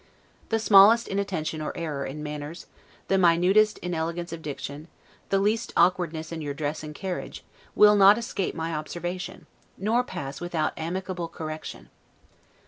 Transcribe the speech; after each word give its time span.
The 0.49 0.57
smallest 0.57 1.07
inattention 1.07 1.61
or 1.61 1.77
error 1.77 2.07
in 2.07 2.23
manners, 2.23 2.65
the 3.07 3.19
minutest 3.19 3.77
inelegance 3.83 4.33
of 4.33 4.41
diction, 4.41 4.87
the 5.29 5.37
least 5.37 5.71
awkwardness 5.77 6.31
in 6.31 6.41
your 6.41 6.55
dress 6.55 6.81
and 6.81 6.95
carriage, 6.95 7.43
will 7.75 7.95
not 7.95 8.17
escape 8.17 8.55
my 8.55 8.73
observation, 8.73 9.45
nor 9.77 10.03
pass 10.03 10.41
without 10.41 10.73
amicable 10.75 11.27
correction. 11.27 11.91